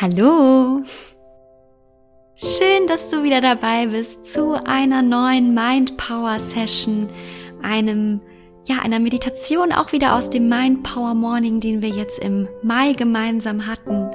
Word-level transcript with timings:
Hallo! 0.00 0.82
Schön, 2.34 2.86
dass 2.86 3.10
du 3.10 3.22
wieder 3.22 3.42
dabei 3.42 3.88
bist 3.88 4.24
zu 4.24 4.54
einer 4.54 5.02
neuen 5.02 5.52
Mind 5.52 5.98
Power 5.98 6.38
Session, 6.38 7.06
einem 7.60 8.22
ja, 8.66 8.78
einer 8.78 8.98
Meditation 8.98 9.72
auch 9.72 9.92
wieder 9.92 10.14
aus 10.14 10.30
dem 10.30 10.48
Mind 10.48 10.84
Power 10.84 11.12
Morning, 11.12 11.60
den 11.60 11.82
wir 11.82 11.90
jetzt 11.90 12.18
im 12.24 12.48
Mai 12.62 12.94
gemeinsam 12.94 13.66
hatten. 13.66 14.10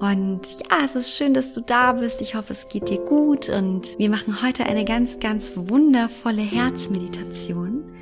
Und 0.00 0.40
ja, 0.70 0.86
es 0.86 0.96
ist 0.96 1.14
schön, 1.14 1.34
dass 1.34 1.52
du 1.52 1.60
da 1.60 1.92
bist. 1.92 2.22
Ich 2.22 2.34
hoffe, 2.34 2.54
es 2.54 2.70
geht 2.70 2.88
dir 2.88 3.00
gut 3.04 3.50
und 3.50 3.98
wir 3.98 4.08
machen 4.08 4.40
heute 4.42 4.64
eine 4.64 4.86
ganz, 4.86 5.20
ganz 5.20 5.52
wundervolle 5.54 6.40
Herzmeditation. 6.40 7.92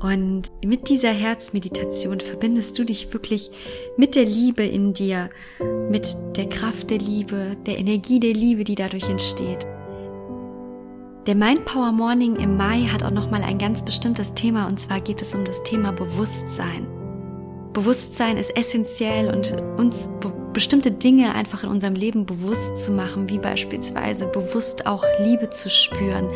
Und 0.00 0.42
mit 0.64 0.88
dieser 0.88 1.10
Herzmeditation 1.10 2.20
verbindest 2.20 2.78
du 2.78 2.84
dich 2.84 3.12
wirklich 3.12 3.50
mit 3.96 4.14
der 4.14 4.24
Liebe 4.24 4.62
in 4.64 4.94
dir, 4.94 5.28
mit 5.90 6.16
der 6.36 6.48
Kraft 6.48 6.90
der 6.90 6.98
Liebe, 6.98 7.56
der 7.66 7.78
Energie 7.78 8.20
der 8.20 8.32
Liebe, 8.32 8.62
die 8.62 8.76
dadurch 8.76 9.08
entsteht. 9.08 9.66
Der 11.26 11.34
Mind 11.34 11.64
Power 11.64 11.92
Morning 11.92 12.36
im 12.36 12.56
Mai 12.56 12.84
hat 12.84 13.02
auch 13.02 13.10
nochmal 13.10 13.42
ein 13.42 13.58
ganz 13.58 13.84
bestimmtes 13.84 14.32
Thema 14.34 14.66
und 14.66 14.80
zwar 14.80 15.00
geht 15.00 15.20
es 15.20 15.34
um 15.34 15.44
das 15.44 15.62
Thema 15.64 15.92
Bewusstsein. 15.92 16.86
Bewusstsein 17.72 18.38
ist 18.38 18.56
essentiell 18.56 19.34
und 19.34 19.52
uns 19.78 20.08
be 20.20 20.32
bestimmte 20.54 20.90
Dinge 20.90 21.34
einfach 21.34 21.62
in 21.62 21.68
unserem 21.68 21.94
Leben 21.94 22.24
bewusst 22.24 22.78
zu 22.78 22.90
machen, 22.90 23.28
wie 23.28 23.38
beispielsweise 23.38 24.26
bewusst 24.26 24.86
auch 24.86 25.04
Liebe 25.20 25.50
zu 25.50 25.70
spüren. 25.70 26.26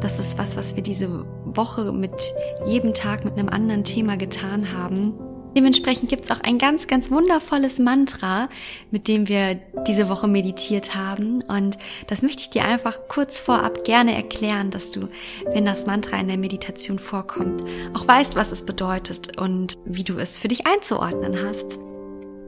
Das 0.00 0.18
ist 0.18 0.38
was, 0.38 0.56
was 0.56 0.76
wir 0.76 0.82
diese 0.82 1.26
Woche 1.56 1.92
mit 1.92 2.32
jedem 2.66 2.94
Tag 2.94 3.24
mit 3.24 3.38
einem 3.38 3.48
anderen 3.48 3.84
Thema 3.84 4.16
getan 4.16 4.72
haben. 4.72 5.14
Dementsprechend 5.56 6.10
gibt 6.10 6.24
es 6.24 6.30
auch 6.30 6.40
ein 6.40 6.58
ganz, 6.58 6.86
ganz 6.86 7.10
wundervolles 7.10 7.78
Mantra, 7.78 8.50
mit 8.90 9.08
dem 9.08 9.26
wir 9.26 9.54
diese 9.88 10.10
Woche 10.10 10.28
meditiert 10.28 10.94
haben. 10.94 11.42
Und 11.44 11.78
das 12.08 12.20
möchte 12.20 12.42
ich 12.42 12.50
dir 12.50 12.66
einfach 12.66 12.98
kurz 13.08 13.38
vorab 13.38 13.82
gerne 13.84 14.14
erklären, 14.14 14.70
dass 14.70 14.90
du, 14.90 15.08
wenn 15.54 15.64
das 15.64 15.86
Mantra 15.86 16.20
in 16.20 16.28
der 16.28 16.36
Meditation 16.36 16.98
vorkommt, 16.98 17.64
auch 17.94 18.06
weißt, 18.06 18.36
was 18.36 18.52
es 18.52 18.66
bedeutet 18.66 19.40
und 19.40 19.78
wie 19.86 20.04
du 20.04 20.18
es 20.18 20.36
für 20.36 20.48
dich 20.48 20.66
einzuordnen 20.66 21.42
hast. 21.42 21.78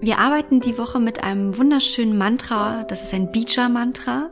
Wir 0.01 0.19
arbeiten 0.19 0.61
die 0.61 0.79
Woche 0.79 1.01
mit 1.01 1.25
einem 1.25 1.59
wunderschönen 1.59 2.17
Mantra. 2.17 2.85
Das 2.85 3.03
ist 3.03 3.15
ein 3.15 3.33
Bija-Mantra. 3.33 4.31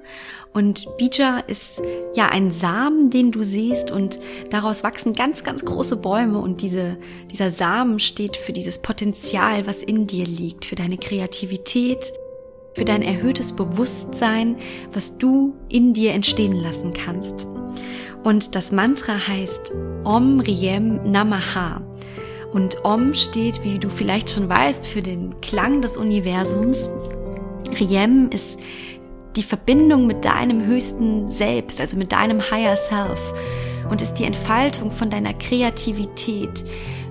Und 0.52 0.86
Bija 0.96 1.40
ist 1.40 1.82
ja 2.14 2.28
ein 2.28 2.50
Samen, 2.50 3.10
den 3.10 3.32
du 3.32 3.42
siehst 3.42 3.90
und 3.90 4.18
daraus 4.50 4.84
wachsen 4.84 5.12
ganz, 5.12 5.44
ganz 5.44 5.64
große 5.64 5.96
Bäume 5.96 6.38
und 6.38 6.62
diese, 6.62 6.96
dieser 7.30 7.50
Samen 7.50 7.98
steht 7.98 8.38
für 8.38 8.54
dieses 8.54 8.80
Potenzial, 8.80 9.66
was 9.66 9.82
in 9.82 10.06
dir 10.06 10.24
liegt, 10.24 10.64
für 10.64 10.76
deine 10.76 10.96
Kreativität, 10.96 12.10
für 12.72 12.86
dein 12.86 13.02
erhöhtes 13.02 13.54
Bewusstsein, 13.54 14.56
was 14.92 15.18
du 15.18 15.54
in 15.68 15.92
dir 15.92 16.12
entstehen 16.12 16.56
lassen 16.56 16.94
kannst. 16.94 17.46
Und 18.24 18.54
das 18.54 18.72
Mantra 18.72 19.28
heißt 19.28 19.72
Om 20.04 20.40
Riem 20.40 21.10
Namaha. 21.10 21.82
Und 22.56 22.86
Om 22.86 23.12
steht, 23.12 23.62
wie 23.64 23.78
du 23.78 23.90
vielleicht 23.90 24.30
schon 24.30 24.48
weißt, 24.48 24.86
für 24.86 25.02
den 25.02 25.42
Klang 25.42 25.82
des 25.82 25.98
Universums. 25.98 26.88
Riem 27.78 28.30
ist 28.30 28.58
die 29.36 29.42
Verbindung 29.42 30.06
mit 30.06 30.24
deinem 30.24 30.64
höchsten 30.64 31.28
Selbst, 31.28 31.82
also 31.82 31.98
mit 31.98 32.12
deinem 32.12 32.40
Higher 32.40 32.78
Self 32.78 33.20
und 33.90 34.00
ist 34.00 34.14
die 34.14 34.24
Entfaltung 34.24 34.90
von 34.90 35.10
deiner 35.10 35.34
Kreativität. 35.34 36.64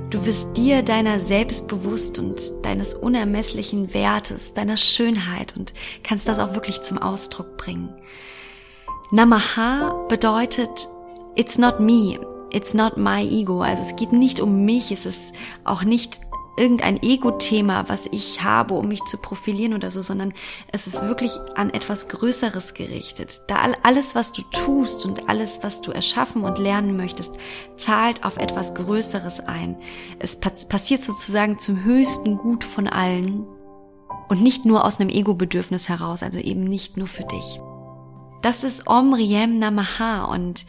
Du 0.09 0.25
wirst 0.25 0.57
dir 0.57 0.81
deiner 0.81 1.19
selbst 1.19 1.67
bewusst 1.67 2.17
und 2.17 2.51
deines 2.63 2.95
unermesslichen 2.95 3.93
Wertes, 3.93 4.53
deiner 4.53 4.77
Schönheit 4.77 5.55
und 5.55 5.75
kannst 6.01 6.27
das 6.27 6.39
auch 6.39 6.55
wirklich 6.55 6.81
zum 6.81 6.97
Ausdruck 6.97 7.55
bringen. 7.55 7.93
Namaha 9.11 10.07
bedeutet 10.09 10.89
It's 11.35 11.59
not 11.59 11.79
me, 11.79 12.17
it's 12.55 12.73
not 12.73 12.97
my 12.97 13.21
ego. 13.21 13.61
Also 13.61 13.83
es 13.83 13.95
geht 13.95 14.13
nicht 14.13 14.39
um 14.39 14.63
mich, 14.63 14.91
es 14.91 15.05
ist 15.05 15.35
auch 15.65 15.83
nicht 15.83 16.21
irgendein 16.57 17.03
Ego-Thema, 17.03 17.89
was 17.89 18.07
ich 18.11 18.41
habe, 18.41 18.75
um 18.75 18.87
mich 18.87 19.03
zu 19.03 19.17
profilieren 19.17 19.73
oder 19.73 19.91
so, 19.91 20.01
sondern 20.01 20.33
es 20.71 20.87
ist 20.87 21.01
wirklich 21.01 21.33
an 21.55 21.69
etwas 21.69 22.07
Größeres 22.07 22.73
gerichtet. 22.73 23.41
Da 23.49 23.57
alles, 23.83 24.15
was 24.15 24.31
du 24.31 24.41
tust 24.51 25.05
und 25.05 25.27
alles, 25.27 25.63
was 25.63 25.81
du 25.81 25.91
erschaffen 25.91 26.43
und 26.45 26.57
lernen 26.57 26.95
möchtest, 26.95 27.35
zahlt 27.75 28.23
auf 28.23 28.37
etwas 28.37 28.73
Größeres 28.73 29.41
ein. 29.41 29.75
Es 30.19 30.37
passiert 30.37 31.03
sozusagen 31.03 31.59
zum 31.59 31.83
höchsten 31.83 32.37
Gut 32.37 32.63
von 32.63 32.87
allen 32.87 33.45
und 34.29 34.41
nicht 34.41 34.63
nur 34.63 34.85
aus 34.85 35.01
einem 35.01 35.09
Ego-Bedürfnis 35.09 35.89
heraus, 35.89 36.23
also 36.23 36.39
eben 36.39 36.63
nicht 36.63 36.95
nur 36.95 37.07
für 37.07 37.25
dich. 37.25 37.59
Das 38.41 38.63
ist 38.63 38.87
Om 38.87 39.13
Riem 39.13 39.59
Namaha 39.59 40.25
und 40.25 40.65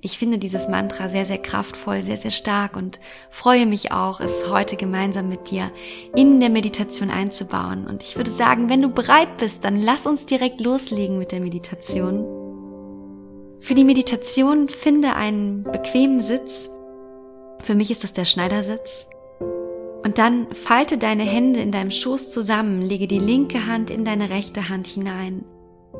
ich 0.00 0.16
finde 0.16 0.38
dieses 0.38 0.68
Mantra 0.68 1.08
sehr, 1.08 1.24
sehr 1.24 1.38
kraftvoll, 1.38 2.04
sehr, 2.04 2.16
sehr 2.16 2.30
stark 2.30 2.76
und 2.76 3.00
freue 3.30 3.66
mich 3.66 3.90
auch, 3.90 4.20
es 4.20 4.48
heute 4.48 4.76
gemeinsam 4.76 5.28
mit 5.28 5.50
dir 5.50 5.72
in 6.14 6.38
der 6.38 6.50
Meditation 6.50 7.10
einzubauen. 7.10 7.84
Und 7.84 8.04
ich 8.04 8.16
würde 8.16 8.30
sagen, 8.30 8.68
wenn 8.68 8.80
du 8.80 8.90
bereit 8.90 9.38
bist, 9.38 9.64
dann 9.64 9.76
lass 9.76 10.06
uns 10.06 10.24
direkt 10.24 10.60
loslegen 10.60 11.18
mit 11.18 11.32
der 11.32 11.40
Meditation. 11.40 12.24
Für 13.60 13.74
die 13.74 13.82
Meditation 13.82 14.68
finde 14.68 15.16
einen 15.16 15.64
bequemen 15.64 16.20
Sitz. 16.20 16.70
Für 17.60 17.74
mich 17.74 17.90
ist 17.90 18.04
das 18.04 18.12
der 18.12 18.24
Schneidersitz. 18.24 19.08
Und 20.04 20.18
dann 20.18 20.46
falte 20.54 20.96
deine 20.96 21.24
Hände 21.24 21.58
in 21.58 21.72
deinem 21.72 21.90
Schoß 21.90 22.30
zusammen, 22.30 22.82
lege 22.82 23.08
die 23.08 23.18
linke 23.18 23.66
Hand 23.66 23.90
in 23.90 24.04
deine 24.04 24.30
rechte 24.30 24.68
Hand 24.68 24.86
hinein. 24.86 25.44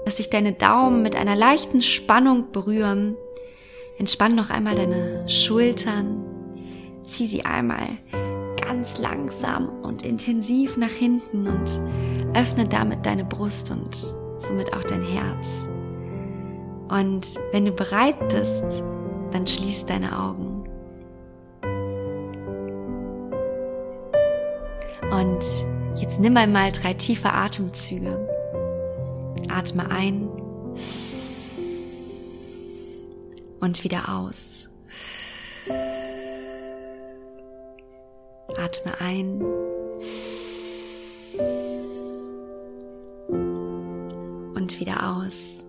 Lass 0.06 0.18
sich 0.18 0.30
deine 0.30 0.52
Daumen 0.52 1.02
mit 1.02 1.16
einer 1.16 1.34
leichten 1.34 1.82
Spannung 1.82 2.52
berühren 2.52 3.16
Entspann 3.98 4.34
noch 4.34 4.50
einmal 4.50 4.76
deine 4.76 5.28
Schultern. 5.28 6.24
Zieh 7.04 7.26
sie 7.26 7.44
einmal 7.44 7.98
ganz 8.60 8.98
langsam 8.98 9.68
und 9.82 10.02
intensiv 10.02 10.76
nach 10.76 10.90
hinten 10.90 11.46
und 11.46 11.80
öffne 12.34 12.66
damit 12.66 13.04
deine 13.04 13.24
Brust 13.24 13.70
und 13.70 13.96
somit 14.38 14.72
auch 14.74 14.84
dein 14.84 15.02
Herz. 15.02 15.68
Und 16.88 17.38
wenn 17.52 17.64
du 17.64 17.72
bereit 17.72 18.16
bist, 18.28 18.82
dann 19.32 19.46
schließ 19.46 19.86
deine 19.86 20.18
Augen. 20.18 20.64
Und 25.10 25.44
jetzt 26.00 26.20
nimm 26.20 26.36
einmal 26.36 26.70
drei 26.72 26.94
tiefe 26.94 27.32
Atemzüge. 27.32 28.28
Atme 29.48 29.90
ein 29.90 30.28
und 33.60 33.84
wieder 33.84 34.08
aus. 34.08 34.70
Atme 38.56 39.00
ein. 39.00 39.42
Und 44.54 44.80
wieder 44.80 45.16
aus. 45.16 45.64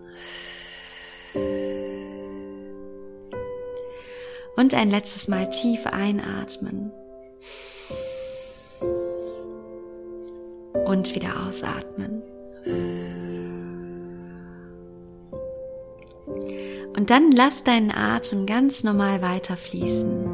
Und 4.56 4.74
ein 4.74 4.90
letztes 4.90 5.28
Mal 5.28 5.50
tief 5.50 5.86
einatmen. 5.86 6.92
Und 10.86 11.14
wieder 11.16 11.46
ausatmen. 11.48 12.24
Dann 17.10 17.32
lass 17.32 17.64
deinen 17.64 17.90
Atem 17.90 18.46
ganz 18.46 18.84
normal 18.84 19.24
weiterfließen. 19.24 20.26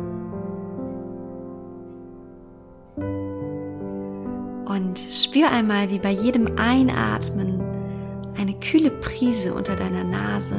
Und 4.65 4.99
spür 4.99 5.49
einmal, 5.51 5.89
wie 5.89 5.99
bei 5.99 6.11
jedem 6.11 6.57
Einatmen 6.57 7.61
eine 8.37 8.59
kühle 8.59 8.91
Prise 8.91 9.53
unter 9.53 9.77
deiner 9.77 10.03
Nase 10.03 10.57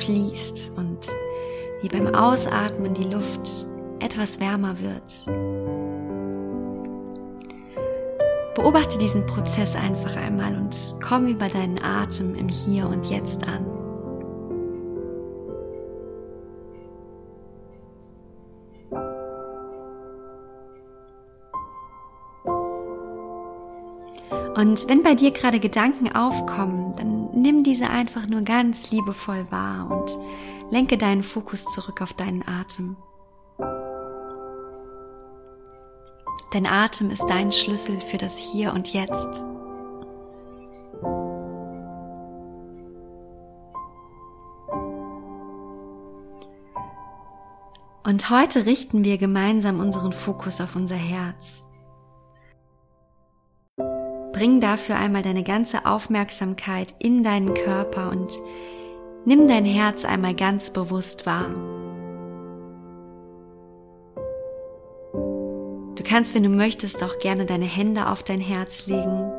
fließt 0.00 0.78
und 0.78 1.06
wie 1.82 1.88
beim 1.88 2.06
Ausatmen 2.14 2.94
die 2.94 3.12
Luft 3.12 3.66
etwas 3.98 4.40
wärmer 4.40 4.76
wird. 4.80 5.26
Beobachte 8.54 8.96
diesen 8.96 9.26
Prozess 9.26 9.76
einfach 9.76 10.16
einmal 10.16 10.56
und 10.56 10.94
komm 11.06 11.26
über 11.26 11.48
deinen 11.48 11.78
Atem 11.84 12.34
im 12.34 12.48
Hier 12.48 12.88
und 12.88 13.10
Jetzt 13.10 13.46
an. 13.46 13.69
Und 24.60 24.86
wenn 24.90 25.02
bei 25.02 25.14
dir 25.14 25.30
gerade 25.30 25.58
Gedanken 25.58 26.14
aufkommen, 26.14 26.94
dann 26.96 27.30
nimm 27.32 27.62
diese 27.62 27.88
einfach 27.88 28.26
nur 28.26 28.42
ganz 28.42 28.90
liebevoll 28.90 29.46
wahr 29.50 29.90
und 29.90 30.18
lenke 30.70 30.98
deinen 30.98 31.22
Fokus 31.22 31.64
zurück 31.64 32.02
auf 32.02 32.12
deinen 32.12 32.46
Atem. 32.46 32.98
Dein 36.52 36.66
Atem 36.66 37.10
ist 37.10 37.24
dein 37.26 37.50
Schlüssel 37.50 37.98
für 38.00 38.18
das 38.18 38.36
Hier 38.36 38.74
und 38.74 38.92
Jetzt. 38.92 39.42
Und 48.04 48.28
heute 48.28 48.66
richten 48.66 49.06
wir 49.06 49.16
gemeinsam 49.16 49.80
unseren 49.80 50.12
Fokus 50.12 50.60
auf 50.60 50.76
unser 50.76 50.96
Herz. 50.96 51.62
Bring 54.40 54.58
dafür 54.58 54.96
einmal 54.96 55.20
deine 55.20 55.42
ganze 55.42 55.84
Aufmerksamkeit 55.84 56.94
in 56.98 57.22
deinen 57.22 57.52
Körper 57.52 58.10
und 58.10 58.32
nimm 59.26 59.46
dein 59.46 59.66
Herz 59.66 60.06
einmal 60.06 60.34
ganz 60.34 60.70
bewusst 60.70 61.26
wahr. 61.26 61.50
Du 65.94 66.02
kannst, 66.02 66.34
wenn 66.34 66.42
du 66.42 66.48
möchtest, 66.48 67.04
auch 67.04 67.18
gerne 67.18 67.44
deine 67.44 67.66
Hände 67.66 68.08
auf 68.08 68.22
dein 68.22 68.40
Herz 68.40 68.86
legen. 68.86 69.30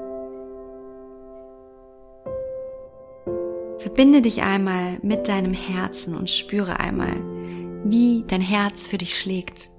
Verbinde 3.79 4.21
dich 4.21 4.43
einmal 4.43 4.99
mit 5.01 5.27
deinem 5.27 5.55
Herzen 5.55 6.15
und 6.15 6.29
spüre 6.29 6.79
einmal, 6.79 7.15
wie 7.85 8.23
dein 8.27 8.41
Herz 8.41 8.85
für 8.85 8.99
dich 8.99 9.17
schlägt. 9.17 9.70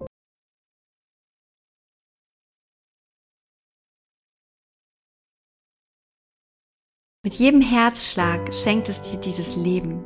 Mit 7.25 7.37
jedem 7.37 7.61
Herzschlag 7.61 8.53
schenkt 8.53 8.89
es 8.89 9.01
dir 9.01 9.21
dieses 9.21 9.55
Leben. 9.55 10.03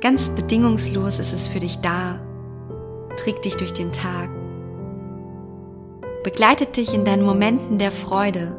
Ganz 0.00 0.30
bedingungslos 0.30 1.18
ist 1.18 1.32
es 1.32 1.48
für 1.48 1.58
dich 1.58 1.78
da, 1.80 2.24
trägt 3.16 3.44
dich 3.44 3.56
durch 3.56 3.72
den 3.72 3.90
Tag, 3.90 4.30
begleitet 6.22 6.76
dich 6.76 6.94
in 6.94 7.04
deinen 7.04 7.24
Momenten 7.26 7.80
der 7.80 7.90
Freude, 7.90 8.56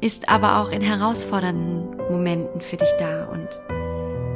ist 0.00 0.28
aber 0.28 0.60
auch 0.60 0.70
in 0.70 0.82
herausfordernden 0.82 1.96
Momenten 2.12 2.60
für 2.60 2.76
dich 2.76 2.92
da 3.00 3.24
und 3.32 3.48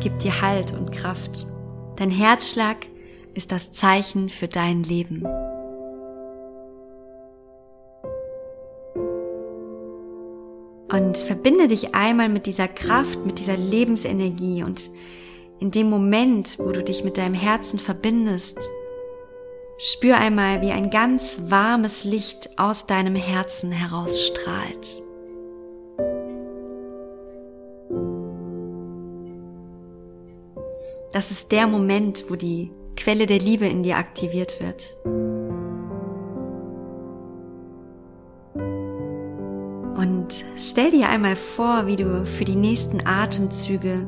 gibt 0.01 0.25
dir 0.25 0.43
Halt 0.43 0.73
und 0.73 0.91
Kraft. 0.91 1.47
Dein 1.95 2.11
Herzschlag 2.11 2.89
ist 3.35 3.53
das 3.53 3.71
Zeichen 3.71 4.31
für 4.31 4.49
dein 4.49 4.83
Leben. 4.83 5.25
Und 10.97 11.19
verbinde 11.19 11.69
dich 11.69 11.95
einmal 11.95 12.31
mit 12.31 12.47
dieser 12.47 12.69
Kraft, 12.69 13.27
mit 13.27 13.39
dieser 13.39 13.59
Lebensenergie 13.59 14.63
und 14.63 14.89
in 15.61 15.71
dem 15.71 15.91
Moment, 15.91 16.59
wo 16.59 16.71
du 16.71 16.83
dich 16.83 17.05
mit 17.05 17.19
deinem 17.19 17.35
Herzen 17.35 17.79
verbindest, 17.79 18.59
spür 19.77 20.17
einmal, 20.17 20.63
wie 20.63 20.71
ein 20.71 20.89
ganz 20.89 21.43
warmes 21.49 22.05
Licht 22.05 22.59
aus 22.59 22.87
deinem 22.87 23.15
Herzen 23.15 23.73
herausstrahlt. 23.73 25.03
Das 31.13 31.31
ist 31.31 31.53
der 31.53 31.67
Moment, 31.67 32.25
wo 32.31 32.37
die 32.37 32.71
Quelle 32.97 33.27
der 33.27 33.39
Liebe 33.39 33.67
in 33.67 33.83
dir 33.83 33.99
aktiviert 33.99 34.63
wird. 34.63 34.97
Stell 40.77 40.91
dir 40.91 41.09
einmal 41.09 41.37
vor, 41.37 41.87
wie 41.87 41.97
du 41.97 42.27
für 42.27 42.45
die 42.45 42.55
nächsten 42.55 43.07
Atemzüge 43.07 44.07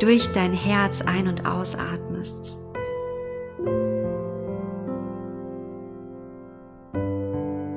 durch 0.00 0.26
dein 0.32 0.52
Herz 0.52 1.00
ein- 1.00 1.28
und 1.28 1.46
ausatmest. 1.46 2.58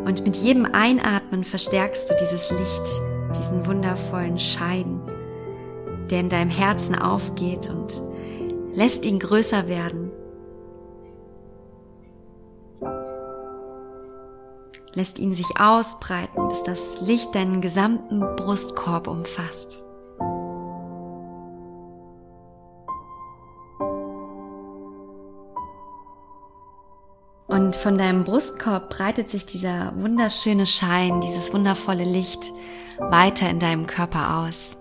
Und 0.05 0.23
mit 0.25 0.37
jedem 0.37 0.65
Einatmen 0.65 1.43
verstärkst 1.43 2.09
du 2.09 2.15
dieses 2.19 2.49
Licht, 2.49 3.01
diesen 3.37 3.63
wundervollen 3.67 4.39
Schein, 4.39 4.99
der 6.09 6.21
in 6.21 6.29
deinem 6.29 6.49
Herzen 6.49 6.95
aufgeht 6.95 7.69
und 7.69 8.01
lässt 8.73 9.05
ihn 9.05 9.19
größer 9.19 9.67
werden. 9.67 10.02
Lässt 14.95 15.17
ihn 15.17 15.33
sich 15.33 15.59
ausbreiten, 15.59 16.47
bis 16.49 16.61
das 16.63 17.01
Licht 17.01 17.33
deinen 17.33 17.61
gesamten 17.61 18.19
Brustkorb 18.35 19.07
umfasst. 19.07 19.83
Und 27.47 27.75
von 27.75 27.97
deinem 27.97 28.23
Brustkorb 28.23 28.89
breitet 28.89 29.29
sich 29.29 29.45
dieser 29.45 29.93
wunderschöne 29.95 30.65
Schein, 30.65 31.21
dieses 31.21 31.53
wundervolle 31.53 32.03
Licht 32.03 32.51
weiter 32.97 33.49
in 33.49 33.59
deinem 33.59 33.87
Körper 33.87 34.37
aus. 34.37 34.77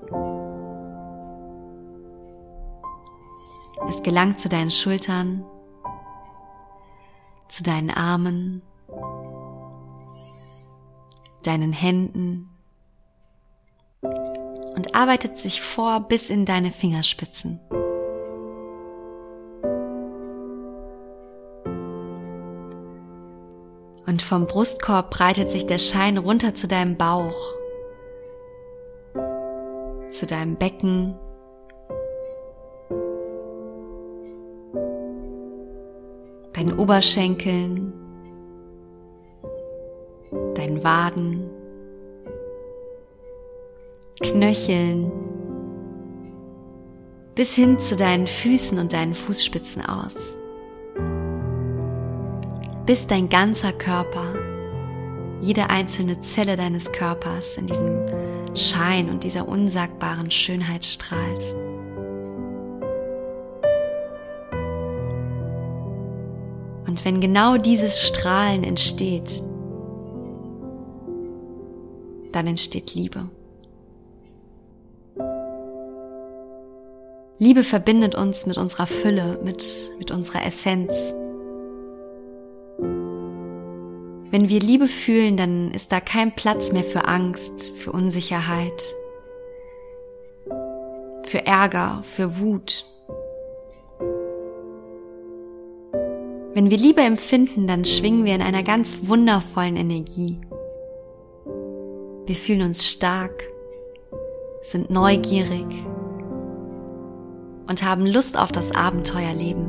Es 3.89 4.03
gelangt 4.03 4.41
zu 4.41 4.49
deinen 4.49 4.71
Schultern, 4.71 5.45
zu 7.49 7.63
deinen 7.63 7.91
Armen, 7.91 8.63
deinen 11.43 11.73
Händen 11.73 12.49
und 14.03 14.95
arbeitet 14.95 15.39
sich 15.39 15.61
vor 15.61 16.01
bis 16.01 16.31
in 16.31 16.45
deine 16.45 16.71
Fingerspitzen. 16.71 17.61
Und 24.07 24.21
vom 24.21 24.47
Brustkorb 24.47 25.11
breitet 25.11 25.51
sich 25.51 25.67
der 25.67 25.79
Schein 25.79 26.19
runter 26.19 26.55
zu 26.55 26.67
deinem 26.67 26.97
Bauch, 26.97 27.55
zu 30.11 30.27
deinem 30.27 30.57
Becken, 30.57 31.15
deinen 36.53 36.79
Oberschenkeln, 36.79 37.92
deinen 40.63 40.85
Waden, 40.85 41.51
Knöcheln, 44.21 45.11
bis 47.35 47.55
hin 47.55 47.81
zu 47.81 47.97
deinen 47.97 48.29
Füßen 48.29 48.79
und 48.79 48.93
deinen 48.93 49.15
Fußspitzen 49.15 49.85
aus. 49.85 50.37
Bis 52.87 53.07
dein 53.07 53.29
ganzer 53.29 53.73
Körper, 53.73 54.35
jede 55.41 55.69
einzelne 55.69 56.21
Zelle 56.21 56.55
deines 56.55 56.93
Körpers 56.93 57.57
in 57.57 57.67
diesem 57.67 58.07
Schein 58.55 59.09
und 59.09 59.25
dieser 59.25 59.49
unsagbaren 59.49 60.31
Schönheit 60.31 60.85
strahlt. 60.85 61.57
Und 66.87 67.05
wenn 67.05 67.21
genau 67.21 67.57
dieses 67.57 68.03
Strahlen 68.03 68.63
entsteht, 68.63 69.43
dann 72.33 72.47
entsteht 72.47 72.95
Liebe. 72.95 73.29
Liebe 77.39 77.65
verbindet 77.65 78.15
uns 78.15 78.47
mit 78.47 78.57
unserer 78.57 78.87
Fülle, 78.87 79.39
mit, 79.45 79.91
mit 79.99 80.11
unserer 80.11 80.47
Essenz. 80.47 80.93
Wenn 84.31 84.49
wir 84.49 84.61
Liebe 84.61 84.87
fühlen, 84.87 85.37
dann 85.37 85.71
ist 85.73 85.93
da 85.93 86.01
kein 86.01 86.35
Platz 86.35 86.73
mehr 86.73 86.85
für 86.85 87.07
Angst, 87.07 87.71
für 87.77 87.93
Unsicherheit, 87.93 88.83
für 91.25 91.45
Ärger, 91.45 92.03
für 92.05 92.39
Wut, 92.39 92.85
Wenn 96.55 96.71
wir 96.71 96.77
Liebe 96.77 97.01
empfinden, 97.01 97.67
dann 97.67 97.87
schwingen 97.87 98.27
wir 98.27 98.35
in 98.35 98.43
einer 98.43 98.63
ganz 98.63 98.99
wundervollen 99.07 99.77
Energie. 99.77 100.39
Wir 102.33 102.39
fühlen 102.39 102.63
uns 102.63 102.89
stark, 102.89 103.45
sind 104.63 104.89
neugierig 104.89 105.67
und 107.69 107.83
haben 107.83 108.07
Lust 108.07 108.39
auf 108.39 108.51
das 108.51 108.75
Abenteuerleben. 108.75 109.69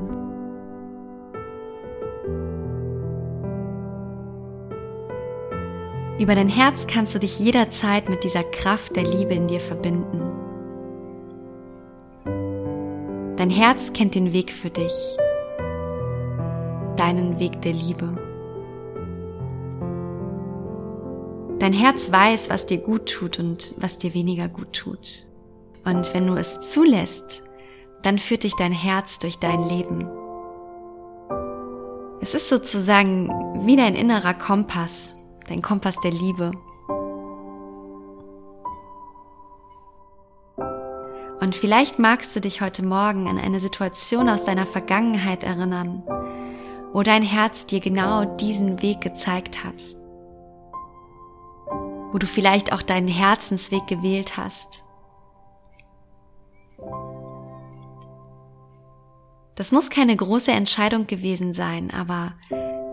Über 6.17 6.35
dein 6.35 6.47
Herz 6.47 6.87
kannst 6.87 7.13
du 7.13 7.19
dich 7.19 7.37
jederzeit 7.37 8.07
mit 8.07 8.23
dieser 8.23 8.45
Kraft 8.45 8.95
der 8.95 9.03
Liebe 9.03 9.33
in 9.33 9.47
dir 9.47 9.59
verbinden. 9.59 10.21
Dein 13.35 13.49
Herz 13.49 13.91
kennt 13.91 14.15
den 14.15 14.31
Weg 14.31 14.53
für 14.53 14.69
dich 14.69 15.17
deinen 16.95 17.39
Weg 17.39 17.61
der 17.61 17.73
Liebe. 17.73 18.22
Dein 21.63 21.71
Herz 21.71 22.11
weiß, 22.11 22.49
was 22.49 22.65
dir 22.65 22.79
gut 22.79 23.09
tut 23.09 23.39
und 23.39 23.73
was 23.77 23.97
dir 23.97 24.13
weniger 24.13 24.49
gut 24.49 24.73
tut. 24.73 25.23
Und 25.85 26.13
wenn 26.13 26.27
du 26.27 26.35
es 26.35 26.59
zulässt, 26.59 27.45
dann 28.01 28.19
führt 28.19 28.43
dich 28.43 28.53
dein 28.57 28.73
Herz 28.73 29.17
durch 29.17 29.39
dein 29.39 29.63
Leben. 29.69 30.05
Es 32.19 32.33
ist 32.33 32.49
sozusagen 32.49 33.29
wie 33.65 33.77
dein 33.77 33.95
innerer 33.95 34.33
Kompass, 34.33 35.15
dein 35.47 35.61
Kompass 35.61 35.95
der 36.01 36.11
Liebe. 36.11 36.51
Und 41.39 41.55
vielleicht 41.55 41.97
magst 41.97 42.35
du 42.35 42.41
dich 42.41 42.59
heute 42.59 42.83
Morgen 42.83 43.29
an 43.29 43.37
eine 43.37 43.61
Situation 43.61 44.27
aus 44.27 44.43
deiner 44.43 44.65
Vergangenheit 44.65 45.45
erinnern, 45.45 46.03
wo 46.91 47.03
dein 47.03 47.23
Herz 47.23 47.65
dir 47.65 47.79
genau 47.79 48.25
diesen 48.25 48.81
Weg 48.81 48.99
gezeigt 48.99 49.63
hat, 49.63 50.02
wo 52.13 52.19
du 52.19 52.27
vielleicht 52.27 52.71
auch 52.71 52.83
deinen 52.83 53.07
Herzensweg 53.07 53.87
gewählt 53.87 54.37
hast. 54.37 54.83
Das 59.55 59.71
muss 59.71 59.89
keine 59.89 60.15
große 60.15 60.51
Entscheidung 60.51 61.07
gewesen 61.07 61.53
sein, 61.53 61.91
aber 61.91 62.33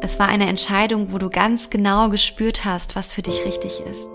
es 0.01 0.19
war 0.19 0.29
eine 0.29 0.49
Entscheidung, 0.49 1.13
wo 1.13 1.19
du 1.19 1.29
ganz 1.29 1.69
genau 1.69 2.09
gespürt 2.09 2.65
hast, 2.65 2.97
was 2.97 3.13
für 3.13 3.23
dich 3.23 3.45
richtig 3.45 3.81
ist. 3.81 4.09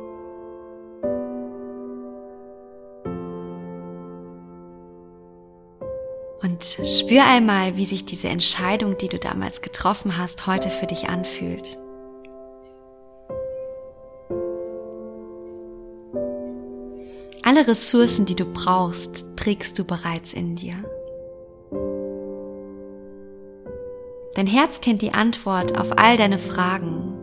Und 6.42 6.64
spür 6.64 7.26
einmal, 7.26 7.78
wie 7.78 7.86
sich 7.86 8.06
diese 8.06 8.30
Entscheidung, 8.30 8.98
die 8.98 9.08
du 9.08 9.20
damals 9.20 9.62
getroffen 9.62 10.18
hast, 10.18 10.48
heute 10.48 10.70
für 10.70 10.86
dich 10.88 11.10
anfühlt. 11.10 11.85
Alle 17.48 17.68
Ressourcen, 17.68 18.26
die 18.26 18.34
du 18.34 18.44
brauchst, 18.44 19.28
trägst 19.36 19.78
du 19.78 19.84
bereits 19.84 20.34
in 20.34 20.56
dir. 20.56 20.74
Dein 24.34 24.48
Herz 24.48 24.82
kennt 24.82 25.04
die 25.04 25.14
Antwort 25.14 25.80
auf 25.80 25.92
all 25.96 26.18
deine 26.18 26.40
Fragen. 26.40 27.14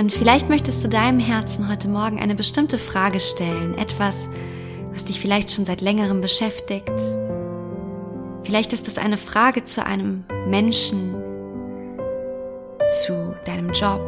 Und 0.00 0.10
vielleicht 0.10 0.48
möchtest 0.48 0.82
du 0.82 0.88
deinem 0.88 1.20
Herzen 1.20 1.68
heute 1.70 1.86
Morgen 1.86 2.18
eine 2.18 2.34
bestimmte 2.34 2.76
Frage 2.76 3.20
stellen, 3.20 3.78
etwas, 3.78 4.28
was 4.92 5.04
dich 5.04 5.20
vielleicht 5.20 5.52
schon 5.52 5.64
seit 5.64 5.82
längerem 5.82 6.20
beschäftigt. 6.20 6.90
Vielleicht 8.42 8.72
ist 8.72 8.88
es 8.88 8.98
eine 8.98 9.18
Frage 9.18 9.64
zu 9.64 9.86
einem 9.86 10.24
Menschen, 10.48 11.14
zu 13.04 13.36
deinem 13.44 13.70
Job, 13.70 14.00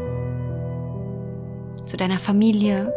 zu 1.87 1.97
deiner 1.97 2.19
Familie, 2.19 2.93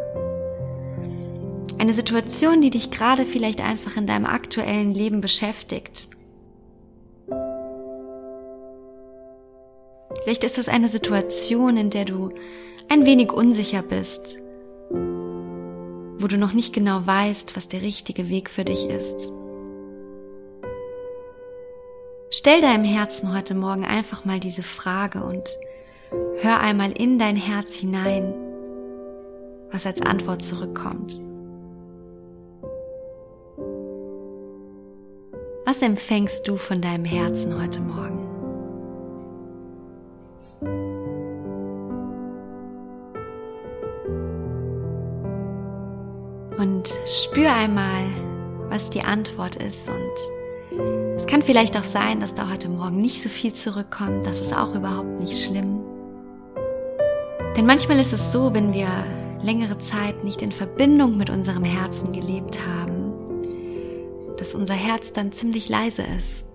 eine 1.79 1.93
Situation, 1.93 2.61
die 2.61 2.69
dich 2.69 2.91
gerade 2.91 3.25
vielleicht 3.25 3.61
einfach 3.61 3.97
in 3.97 4.07
deinem 4.07 4.25
aktuellen 4.25 4.91
Leben 4.91 5.21
beschäftigt. 5.21 6.07
Vielleicht 10.23 10.43
ist 10.43 10.57
es 10.57 10.69
eine 10.69 10.89
Situation, 10.89 11.77
in 11.77 11.89
der 11.89 12.05
du 12.05 12.31
ein 12.89 13.05
wenig 13.05 13.31
unsicher 13.31 13.81
bist, 13.81 14.41
wo 14.89 16.27
du 16.27 16.37
noch 16.37 16.53
nicht 16.53 16.73
genau 16.73 17.05
weißt, 17.05 17.55
was 17.55 17.67
der 17.67 17.81
richtige 17.81 18.29
Weg 18.29 18.49
für 18.49 18.65
dich 18.65 18.87
ist. 18.87 19.31
Stell 22.29 22.59
deinem 22.59 22.83
Herzen 22.83 23.33
heute 23.33 23.55
Morgen 23.55 23.85
einfach 23.85 24.25
mal 24.25 24.39
diese 24.39 24.63
Frage 24.63 25.23
und 25.23 25.47
hör 26.41 26.59
einmal 26.59 26.91
in 26.91 27.19
dein 27.19 27.37
Herz 27.37 27.75
hinein, 27.75 28.33
was 29.77 29.85
als 29.85 30.01
Antwort 30.01 30.43
zurückkommt. 30.43 31.19
Was 35.67 35.83
empfängst 35.83 36.47
du 36.47 36.57
von 36.57 36.81
deinem 36.81 37.05
Herzen 37.05 37.61
heute 37.61 37.81
Morgen? 37.81 38.25
Und 46.57 46.91
spür 47.05 47.53
einmal, 47.53 48.05
was 48.69 48.89
die 48.89 49.01
Antwort 49.01 49.57
ist. 49.57 49.87
Und 49.87 51.15
es 51.17 51.27
kann 51.27 51.43
vielleicht 51.43 51.77
auch 51.77 51.83
sein, 51.83 52.19
dass 52.19 52.33
da 52.33 52.49
heute 52.49 52.69
Morgen 52.69 52.99
nicht 52.99 53.21
so 53.21 53.29
viel 53.29 53.53
zurückkommt. 53.53 54.25
Das 54.25 54.41
ist 54.41 54.57
auch 54.57 54.73
überhaupt 54.73 55.19
nicht 55.19 55.45
schlimm. 55.45 55.81
Denn 57.55 57.67
manchmal 57.67 57.99
ist 57.99 58.13
es 58.13 58.31
so, 58.31 58.55
wenn 58.55 58.73
wir 58.73 58.87
längere 59.47 59.77
Zeit 59.77 60.25
nicht 60.25 60.41
in 60.41 60.51
Verbindung 60.51 61.15
mit 61.15 61.29
unserem 61.29 61.63
Herzen 61.63 62.11
gelebt 62.11 62.59
haben, 62.67 63.13
dass 64.35 64.53
unser 64.53 64.73
Herz 64.73 65.13
dann 65.13 65.31
ziemlich 65.31 65.69
leise 65.69 66.03
ist. 66.17 66.47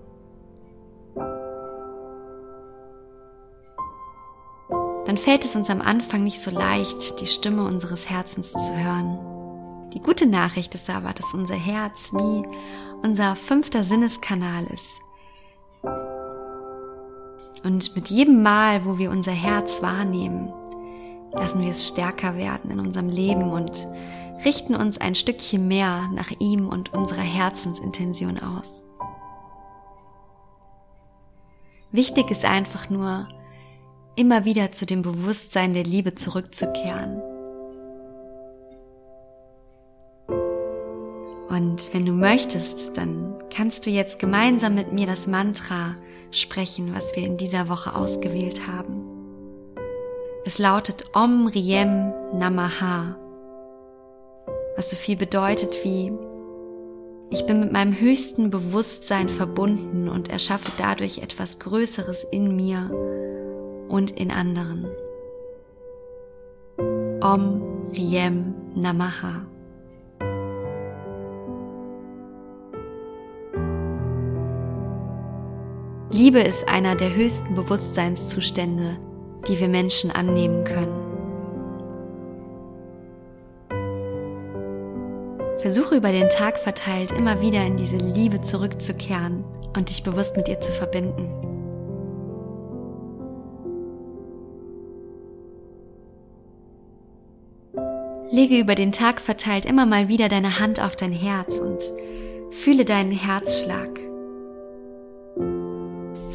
Dann 5.07 5.17
fällt 5.17 5.47
es 5.47 5.57
uns 5.57 5.71
am 5.71 5.81
Anfang 5.81 6.23
nicht 6.23 6.43
so 6.43 6.51
leicht, 6.51 7.19
die 7.23 7.27
Stimme 7.27 7.65
unseres 7.65 8.11
Herzens 8.11 8.53
zu 8.53 8.77
hören. 8.77 9.19
Die 9.95 10.01
gute 10.01 10.27
Nachricht 10.27 10.75
ist 10.75 10.91
aber, 10.91 11.15
dass 11.15 11.33
unser 11.33 11.55
Herz 11.55 12.13
wie 12.13 12.43
unser 13.03 13.37
fünfter 13.37 13.85
Sinneskanal 13.85 14.65
ist. 14.67 15.01
Und 17.65 17.97
mit 17.97 18.11
jedem 18.11 18.43
Mal, 18.43 18.85
wo 18.85 18.99
wir 18.99 19.11
unser 19.11 19.33
Herz 19.33 19.81
wahrnehmen, 19.81 20.53
lassen 21.33 21.61
wir 21.61 21.71
es 21.71 21.89
stärker 21.89 22.37
werden 22.37 22.71
in 22.71 22.81
unserem 22.81 23.09
Leben 23.09 23.51
und 23.51 23.87
richten 24.45 24.75
uns 24.75 24.99
ein 24.99 25.15
Stückchen 25.15 25.69
mehr 25.69 26.09
nach 26.13 26.31
ihm 26.39 26.69
und 26.69 26.93
unserer 26.93 27.23
Herzensintention 27.23 28.39
aus. 28.39 28.85
Wichtig 31.91 32.31
ist 32.31 32.45
einfach 32.45 32.89
nur, 32.89 33.29
immer 34.17 34.45
wieder 34.45 34.73
zu 34.73 34.87
dem 34.87 35.03
Bewusstsein 35.03 35.75
der 35.75 35.85
Liebe 35.85 36.15
zurückzukehren. 36.15 37.21
Und 41.49 41.93
wenn 41.93 42.07
du 42.07 42.13
möchtest, 42.13 42.97
dann 42.97 43.43
kannst 43.55 43.85
du 43.85 43.91
jetzt 43.91 44.19
gemeinsam 44.19 44.75
mit 44.75 44.93
mir 44.93 45.07
das 45.07 45.27
Mantra 45.27 45.95
sprechen, 46.31 46.95
was 46.95 47.15
wir 47.15 47.27
in 47.27 47.37
dieser 47.37 47.69
Woche 47.69 47.95
ausgewählt 47.95 48.67
haben. 48.67 49.02
Es 50.45 50.59
lautet 50.59 51.05
Om 51.15 51.47
Riem 51.47 52.13
Namaha 52.35 53.17
was 54.77 54.91
so 54.91 54.97
viel 54.97 55.17
bedeutet 55.17 55.77
wie 55.85 56.13
ich 57.31 57.47
bin 57.47 57.61
mit 57.61 57.73
meinem 57.73 57.99
höchsten 57.99 58.51
Bewusstsein 58.51 59.31
verbunden 59.31 60.11
und 60.11 60.29
erschaffe 60.29 60.71
dadurch 60.77 61.19
etwas 61.19 61.59
Größeres 61.61 62.25
in 62.25 62.55
mir 62.55 62.91
und 63.89 64.11
in 64.11 64.31
anderen. 64.31 64.87
Om 67.23 67.91
Riem 67.97 68.55
Namaha. 68.75 69.47
Liebe 76.11 76.41
ist 76.41 76.69
einer 76.69 76.97
der 76.97 77.15
höchsten 77.15 77.55
Bewusstseinszustände, 77.55 78.99
die 79.49 79.59
wir 79.59 79.69
Menschen 79.69 80.11
annehmen 80.11 80.65
können. 80.65 81.13
Versuche 85.59 85.95
über 85.95 86.11
den 86.11 86.29
Tag 86.29 86.59
verteilt 86.59 87.13
immer 87.13 87.41
wieder 87.41 87.65
in 87.65 87.77
diese 87.77 87.97
Liebe 87.97 88.41
zurückzukehren 88.41 89.45
und 89.77 89.91
dich 89.91 90.03
bewusst 90.03 90.37
mit 90.37 90.49
ihr 90.49 90.61
zu 90.61 90.73
verbinden. 90.73 91.31
Lege 98.33 98.59
über 98.59 98.75
den 98.75 98.93
Tag 98.93 99.21
verteilt 99.21 99.67
immer 99.67 99.87
mal 99.87 100.09
wieder 100.09 100.29
deine 100.29 100.59
Hand 100.59 100.83
auf 100.83 100.97
dein 100.97 101.13
Herz 101.13 101.59
und 101.59 101.79
fühle 102.51 102.85
deinen 102.85 103.13
Herzschlag. 103.13 104.01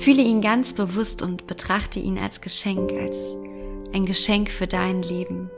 Fühle 0.07 0.23
ihn 0.23 0.39
ganz 0.39 0.71
bewusst 0.71 1.21
und 1.21 1.47
betrachte 1.47 1.99
ihn 1.99 2.17
als 2.17 2.39
Geschenk, 2.39 2.93
als 2.93 3.35
ein 3.93 4.05
Geschenk 4.05 4.49
für 4.49 4.65
dein 4.65 5.01
Leben. 5.01 5.51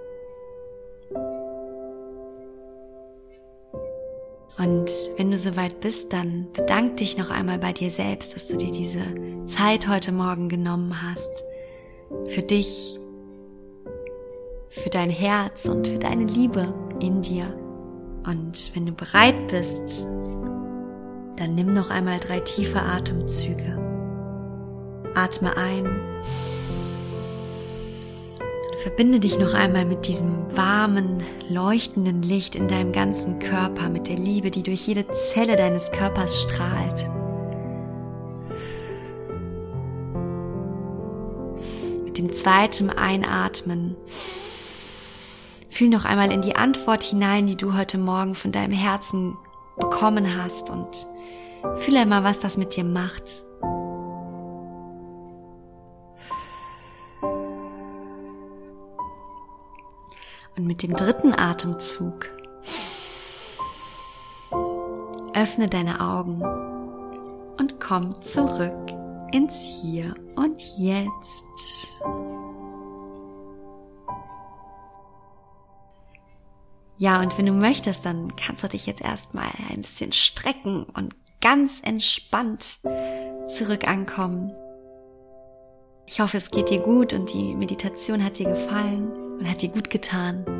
Und 4.57 4.89
wenn 5.17 5.29
du 5.29 5.37
soweit 5.37 5.79
bist, 5.81 6.11
dann 6.13 6.47
bedank 6.51 6.97
dich 6.97 7.15
noch 7.15 7.29
einmal 7.29 7.59
bei 7.59 7.73
dir 7.73 7.91
selbst, 7.91 8.33
dass 8.33 8.47
du 8.47 8.57
dir 8.57 8.71
diese 8.71 9.03
Zeit 9.45 9.87
heute 9.87 10.11
Morgen 10.11 10.49
genommen 10.49 10.99
hast. 11.03 11.43
Für 12.29 12.41
dich, 12.41 12.99
für 14.69 14.89
dein 14.89 15.11
Herz 15.11 15.65
und 15.65 15.87
für 15.87 15.99
deine 15.99 16.25
Liebe 16.25 16.73
in 16.99 17.21
dir. 17.21 17.55
Und 18.25 18.71
wenn 18.73 18.87
du 18.87 18.93
bereit 18.93 19.47
bist, 19.49 20.07
dann 21.35 21.53
nimm 21.53 21.71
noch 21.71 21.91
einmal 21.91 22.19
drei 22.19 22.39
tiefe 22.39 22.79
Atemzüge. 22.79 23.88
Atme 25.15 25.55
ein 25.57 25.85
Verbinde 28.81 29.19
dich 29.19 29.37
noch 29.37 29.53
einmal 29.53 29.83
mit 29.83 30.07
diesem 30.07 30.55
warmen, 30.55 31.21
leuchtenden 31.49 32.21
Licht 32.21 32.55
in 32.55 32.69
deinem 32.69 32.93
ganzen 32.93 33.39
Körper, 33.39 33.89
mit 33.89 34.07
der 34.07 34.15
Liebe, 34.15 34.51
die 34.51 34.63
durch 34.63 34.87
jede 34.87 35.05
Zelle 35.09 35.57
deines 35.57 35.91
Körpers 35.91 36.43
strahlt. 36.43 37.09
Mit 42.05 42.17
dem 42.17 42.33
zweiten 42.33 42.89
Einatmen 42.89 43.97
Fühl 45.79 45.87
noch 45.87 46.03
einmal 46.03 46.29
in 46.31 46.41
die 46.41 46.57
Antwort 46.57 47.03
hinein, 47.03 47.47
die 47.47 47.55
du 47.55 47.73
heute 47.73 47.97
Morgen 47.97 48.35
von 48.35 48.51
deinem 48.51 48.73
Herzen 48.73 49.37
bekommen 49.77 50.27
hast 50.37 50.69
und 50.69 51.07
fühl 51.77 51.95
einmal, 51.95 52.25
was 52.25 52.39
das 52.39 52.57
mit 52.57 52.75
dir 52.75 52.83
macht. 52.83 53.43
Mit 60.69 60.83
dem 60.83 60.93
dritten 60.93 61.33
Atemzug 61.33 62.27
öffne 65.33 65.67
deine 65.67 65.99
Augen 65.99 66.43
und 67.57 67.79
komm 67.79 68.21
zurück 68.21 68.79
ins 69.31 69.65
Hier 69.81 70.13
und 70.35 70.61
Jetzt. 70.77 71.99
Ja, 76.97 77.19
und 77.19 77.35
wenn 77.39 77.47
du 77.47 77.51
möchtest, 77.53 78.05
dann 78.05 78.35
kannst 78.35 78.63
du 78.63 78.67
dich 78.67 78.85
jetzt 78.85 79.01
erstmal 79.01 79.49
ein 79.71 79.81
bisschen 79.81 80.11
strecken 80.11 80.85
und 80.93 81.15
ganz 81.41 81.81
entspannt 81.83 82.77
zurück 83.47 83.87
ankommen. 83.87 84.51
Ich 86.05 86.19
hoffe, 86.19 86.37
es 86.37 86.51
geht 86.51 86.69
dir 86.69 86.81
gut 86.81 87.13
und 87.13 87.33
die 87.33 87.55
Meditation 87.55 88.23
hat 88.23 88.37
dir 88.37 88.49
gefallen 88.49 89.29
und 89.39 89.49
hat 89.49 89.61
dir 89.63 89.69
gut 89.69 89.89
getan. 89.89 90.58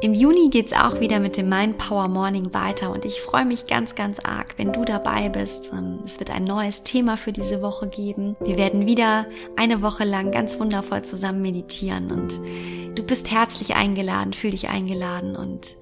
Im 0.00 0.14
Juni 0.14 0.48
geht's 0.48 0.72
auch 0.72 1.00
wieder 1.00 1.18
mit 1.18 1.36
dem 1.36 1.48
Mind 1.48 1.76
Power 1.76 2.06
Morning 2.06 2.54
weiter 2.54 2.92
und 2.92 3.04
ich 3.04 3.20
freue 3.20 3.44
mich 3.44 3.66
ganz, 3.66 3.96
ganz 3.96 4.20
arg, 4.20 4.54
wenn 4.56 4.72
du 4.72 4.84
dabei 4.84 5.28
bist. 5.28 5.72
Ähm, 5.72 5.98
es 6.04 6.20
wird 6.20 6.30
ein 6.30 6.44
neues 6.44 6.84
Thema 6.84 7.16
für 7.16 7.32
diese 7.32 7.62
Woche 7.62 7.88
geben. 7.88 8.36
Wir 8.38 8.56
werden 8.56 8.86
wieder 8.86 9.26
eine 9.56 9.82
Woche 9.82 10.04
lang 10.04 10.30
ganz 10.30 10.60
wundervoll 10.60 11.02
zusammen 11.02 11.42
meditieren 11.42 12.12
und 12.12 12.38
du 12.96 13.02
bist 13.02 13.32
herzlich 13.32 13.74
eingeladen, 13.74 14.34
fühl 14.34 14.52
dich 14.52 14.68
eingeladen 14.68 15.34
und 15.34 15.74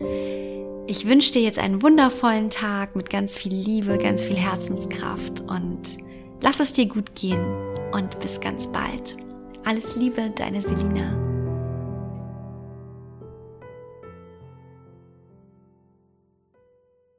ich 0.86 1.06
wünsche 1.06 1.32
dir 1.32 1.42
jetzt 1.42 1.58
einen 1.58 1.82
wundervollen 1.82 2.48
Tag 2.48 2.96
mit 2.96 3.10
ganz 3.10 3.36
viel 3.36 3.52
Liebe, 3.52 3.98
ganz 3.98 4.24
viel 4.24 4.36
Herzenskraft 4.36 5.42
und 5.42 5.98
lass 6.40 6.60
es 6.60 6.72
dir 6.72 6.86
gut 6.86 7.14
gehen 7.16 7.44
und 7.92 8.18
bis 8.20 8.40
ganz 8.40 8.66
bald. 8.68 9.18
Alles 9.66 9.94
Liebe, 9.94 10.30
deine 10.34 10.62
Selina. 10.62 11.25